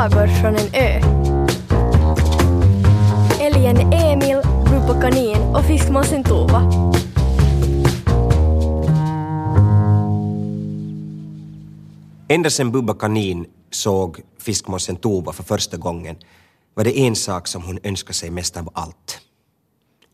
[0.00, 1.00] sagor från en ö.
[3.40, 4.36] Älgen Emil,
[4.70, 6.62] Bubba Kanin och fiskmåsen Tova.
[12.28, 16.16] Ända sedan Bubba Kanin såg fiskmåsen Tova för första gången
[16.74, 19.20] var det en sak som hon önskade sig mest av allt.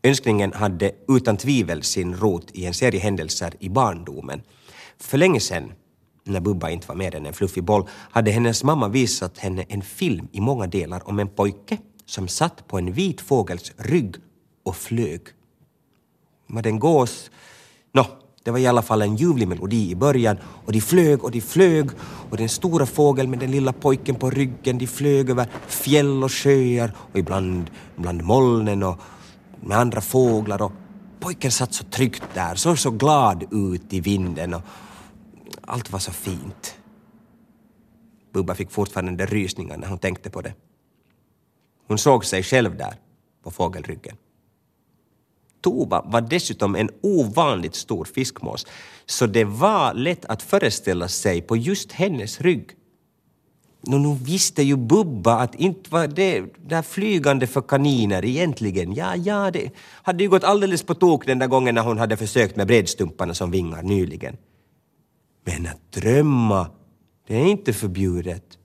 [0.03, 4.41] Önskningen hade utan tvivel sin rot i en serie händelser i barndomen.
[4.99, 5.71] För länge sedan,
[6.27, 9.81] när Bubba inte var mer än en fluffig boll, hade hennes mamma visat henne en
[9.81, 14.15] film i många delar om en pojke som satt på en vit fågels rygg
[14.63, 15.21] och flög.
[16.47, 17.31] Var det en gås?
[17.93, 18.05] Nå,
[18.43, 21.41] det var i alla fall en ljuvlig melodi i början och de flög och de
[21.41, 21.89] flög
[22.29, 26.31] och den stora fågeln med den lilla pojken på ryggen de flög över fjäll och
[26.31, 28.99] sjöar och ibland bland molnen och
[29.61, 30.71] med andra fåglar och
[31.19, 34.61] pojken satt så tryggt där, såg så glad ut i vinden och
[35.67, 36.77] allt var så fint.
[38.33, 40.53] Bubba fick fortfarande rysningar när hon tänkte på det.
[41.87, 42.95] Hon såg sig själv där
[43.43, 44.15] på fågelryggen.
[45.61, 48.67] Tova var dessutom en ovanligt stor fiskmås,
[49.05, 52.69] så det var lätt att föreställa sig på just hennes rygg.
[53.81, 58.93] Nå, nu visste ju Bubba att inte var det där flygande för kaniner egentligen.
[58.93, 59.71] Ja, ja, det
[60.03, 63.33] hade ju gått alldeles på tok den där gången när hon hade försökt med bredstumparna
[63.33, 64.37] som vingar nyligen.
[65.47, 66.69] Men att drömma,
[67.27, 68.57] det är inte förbjudet.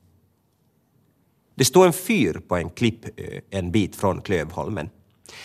[1.55, 3.11] Det stod en fyr på en klippö
[3.51, 4.91] en bit från Klövholmen.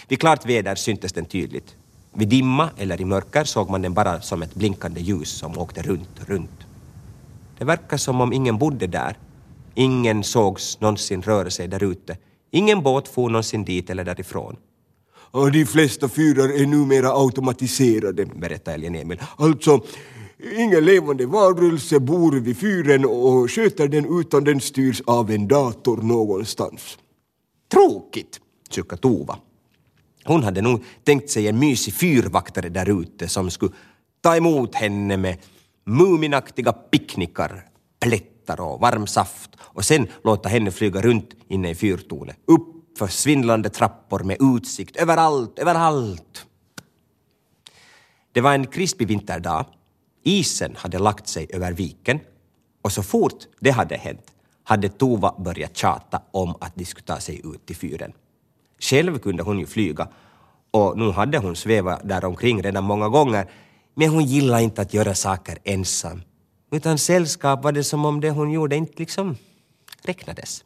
[0.07, 1.75] Vid klart väder syntes den tydligt.
[2.13, 5.81] Vid dimma eller i mörker såg man den bara som ett blinkande ljus som åkte
[5.81, 6.67] runt, runt.
[7.57, 9.17] Det verkar som om ingen bodde där.
[9.75, 12.17] Ingen sågs någonsin röra sig där ute.
[12.51, 14.55] Ingen båt for någonsin dit eller därifrån.
[15.13, 19.21] Och de flesta fyrar är numera automatiserade, berättar Älgen Emil.
[19.37, 19.81] Alltså,
[20.39, 25.97] ingen levande varelse bor vid fyren och sköter den utan den styrs av en dator
[25.97, 26.97] någonstans.
[27.71, 29.39] Tråkigt, suckade Tova.
[30.23, 33.73] Hon hade nog tänkt sig en mysig fyrvaktare där ute som skulle
[34.21, 35.37] ta emot henne med
[35.85, 37.65] muminaktiga picknickar,
[37.99, 42.37] plättar och varm saft och sen låta henne flyga runt inne i fyrtornet.
[42.45, 46.45] Upp för svindlande trappor med utsikt överallt, överallt.
[48.31, 49.65] Det var en krispig vinterdag.
[50.27, 52.19] Isen hade lagt sig över viken
[52.81, 54.33] och så fort det hade hänt
[54.63, 58.13] hade Tova börjat tjata om att de skulle ta sig ut till fyren.
[58.79, 60.07] Själv kunde hon ju flyga
[60.71, 63.49] och nu hade hon svävat där omkring redan många gånger
[63.95, 66.21] men hon gillade inte att göra saker ensam.
[66.71, 69.35] Utan sällskap var det som om det hon gjorde inte liksom
[70.03, 70.63] räknades.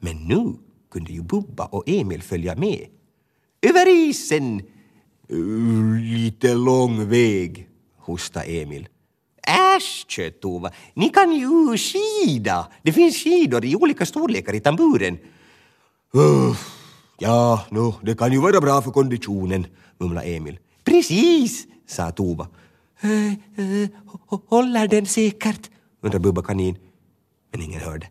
[0.00, 0.54] Men nu
[0.90, 2.86] kunde ju Bubba och Emil följa med.
[3.62, 4.62] Över isen!
[5.32, 7.68] Uh, lite lång väg,
[8.04, 8.88] hostade Emil.
[9.46, 10.70] Äsch, tjöt Tova.
[10.94, 12.68] Ni kan ju skida.
[12.82, 15.18] Det finns skidor i olika storlekar i tamburen.
[16.12, 16.60] Uff,
[17.18, 19.66] ja, no, det kan ju vara bra för konditionen,
[19.98, 20.58] mumlade Emil.
[20.84, 22.48] Precis, sa Tova.
[23.00, 23.88] Äh, eh, äh, eh,
[24.48, 25.70] håller den säkert?
[26.04, 26.76] undrade Bubba kanin.
[27.52, 28.06] Men ingen hörde.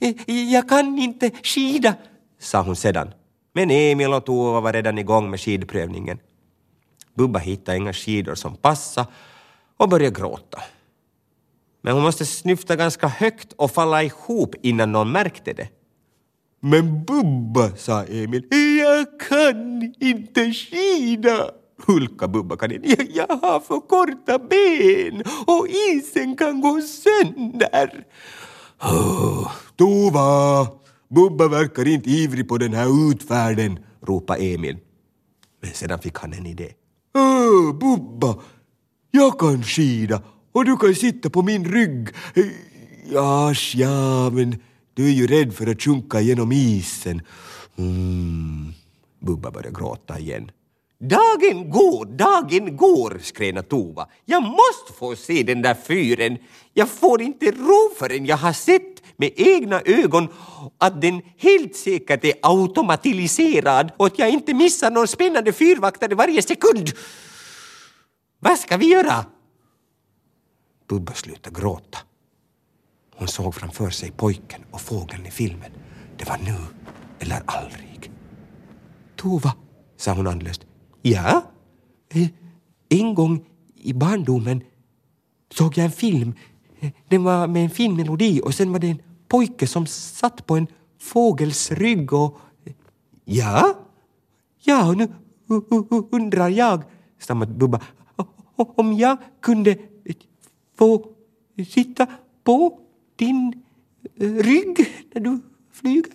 [0.00, 1.94] Eh, jag kan inte skida,
[2.38, 3.10] sa hon sedan.
[3.52, 6.18] Men Emil och Tova var redan igång med skidprövningen.
[7.14, 9.08] Bubba hittade inga skidor som passade
[9.76, 10.58] och började gråta.
[11.82, 15.68] Men hon måste snyfta ganska högt och falla ihop innan någon märkte det.
[16.60, 18.44] Men Bubba, sa Emil,
[18.78, 21.50] jag kan inte skida.
[21.86, 22.82] Hulka Bubba kanin.
[22.84, 28.04] Jag, jag har för korta ben och isen kan gå sönder.
[28.82, 30.66] Oh, Tova,
[31.08, 34.78] Bubba verkar inte ivrig på den här utfärden, ropade Emil.
[35.60, 36.72] Men sedan fick han en idé.
[37.14, 38.42] Öh, Bubba,
[39.10, 42.08] jag kan skida och du kan sitta på min rygg.
[43.12, 44.56] Ja, ja, men
[44.94, 47.22] du är ju rädd för att sjunka genom isen.
[47.78, 48.72] Mm.
[49.20, 50.50] Bubba började gråta igen.
[51.00, 54.08] Dagen går, dagen går, skränade Tova.
[54.24, 56.38] Jag måste få se den där fyren.
[56.74, 60.28] Jag får inte ro förrän jag har sett med egna ögon
[60.78, 66.42] att den helt säkert är automatiserad och att jag inte missar någon spännande fyrvaktare varje
[66.42, 66.90] sekund.
[68.38, 69.24] Vad ska vi göra?
[70.88, 71.98] Bubba slutade gråta.
[73.14, 75.72] Hon såg framför sig pojken och fågeln i filmen.
[76.16, 76.56] Det var nu
[77.18, 78.10] eller aldrig.
[79.16, 79.52] Tova,
[79.96, 80.66] sa hon andlöst.
[81.02, 81.42] Ja?
[82.08, 82.28] Eh,
[82.88, 83.44] en gång
[83.76, 84.62] i barndomen
[85.54, 86.34] såg jag en film.
[87.08, 89.02] Den var med en fin melodi och sen var det en
[89.32, 90.66] pojke som satt på en
[90.98, 92.38] fågels rygg och...
[93.24, 93.78] Ja?
[94.58, 95.08] Ja, och nu
[96.10, 96.82] undrar jag,
[97.18, 97.80] stammade Bubba,
[98.56, 99.78] om jag kunde
[100.74, 101.14] få
[101.68, 102.06] sitta
[102.44, 102.80] på
[103.16, 103.62] din
[104.16, 105.40] eh, rygg när du
[105.70, 106.12] flyger.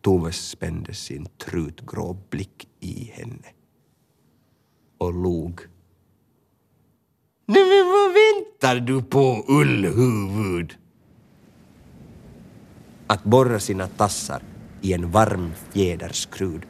[0.00, 3.48] Tove spände sin trutgrå blick i henne
[4.98, 5.60] och log.
[8.62, 10.74] Nej väntar du på, ullhuvud?
[13.06, 14.42] Att borra sina tassar
[14.80, 16.62] i en varm fjäderskrud.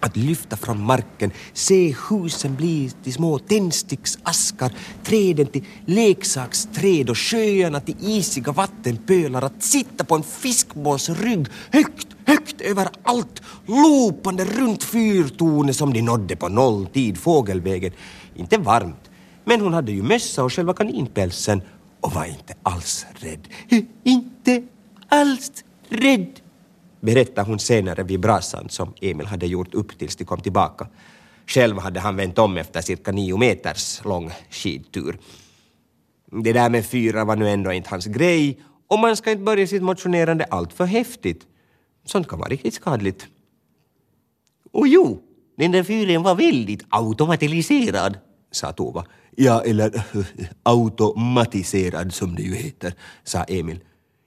[0.00, 4.72] Att lyfta från marken, se husen bli till små tändsticksaskar,
[5.02, 9.42] träden till leksaksträd och sjöarna till isiga vattenpölar.
[9.42, 16.02] Att sitta på en fiskmås rygg högt, högt över allt, lopande runt fyrtornet som de
[16.02, 17.92] nådde på nolltid fågelvägen.
[18.36, 19.10] Inte varmt,
[19.44, 21.62] men hon hade ju mössa och själva kaninpälsen
[22.00, 23.48] och var inte alls rädd.
[24.02, 24.62] Inte
[25.08, 26.40] alls rädd,
[27.00, 30.88] berättade hon senare vid brasan som Emil hade gjort upp tills de kom tillbaka.
[31.46, 35.18] Själv hade han vänt om efter cirka nio meters lång skidtur.
[36.42, 39.66] Det där med fyra var nu ändå inte hans grej och man ska inte börja
[39.66, 41.46] sitt motionerande allt för häftigt.
[42.04, 43.26] Sånt kan vara riktigt skadligt.
[44.72, 45.22] Och jo,
[45.56, 48.18] den där fyren var väldigt automatiserad,
[48.54, 49.04] sa Tova.
[49.36, 50.04] Ja, eller
[50.62, 53.80] automatiserad som det ju heter, sa Emil.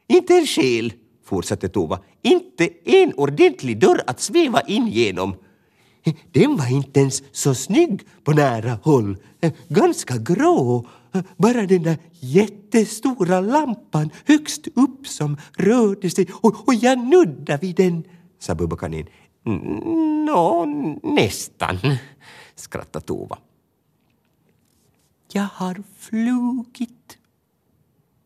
[0.08, 0.94] Inte en själ,
[1.26, 2.00] fortsatte Tova.
[2.22, 5.36] Inte en ordentlig dörr att sväva in genom.
[6.32, 9.18] Den var inte ens så snygg på nära håll.
[9.68, 10.88] Ganska grå.
[11.38, 17.76] Bara den där jättestora lampan högst upp som rörde sig och, och jag nuddade vid
[17.76, 18.04] den,
[18.40, 19.08] sa Bubba Kanin.
[20.26, 20.66] Nå,
[21.04, 21.78] nästan,
[22.56, 23.38] skrattade Tova.
[25.32, 27.18] Jag har flugit,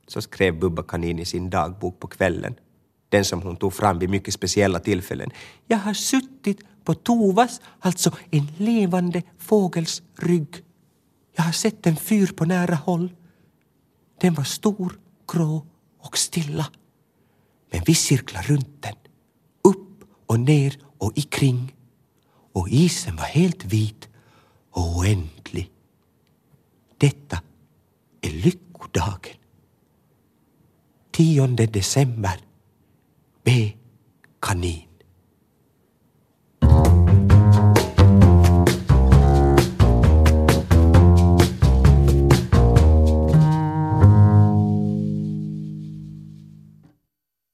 [0.08, 2.56] så skrev Bubba Kanin i sin dagbok på kvällen.
[3.10, 5.32] Den som hon tog fram vid mycket speciella tillfällen.
[5.68, 10.56] Jag har suttit på Tovas, alltså en levande fågels rygg.
[11.36, 13.10] Jag har sett en fyr på nära håll.
[14.22, 15.66] Den var stor, grå
[16.00, 16.68] och stilla.
[17.72, 18.96] Men vi cirklade runt den,
[19.62, 21.76] upp och ner och ikring.
[22.54, 24.10] Och isen var helt vit
[24.72, 25.41] och oändlig.
[27.02, 27.42] Detta
[28.22, 29.36] är lyckodagen.
[31.12, 32.40] 10 december.
[33.44, 33.74] B.
[34.40, 34.91] Kanin.